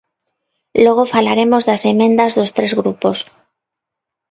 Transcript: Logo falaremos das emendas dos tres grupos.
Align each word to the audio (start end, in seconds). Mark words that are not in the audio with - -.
Logo 0.85 1.03
falaremos 1.13 1.63
das 1.69 1.81
emendas 1.93 2.31
dos 2.37 2.53
tres 2.57 2.71
grupos. 2.79 3.17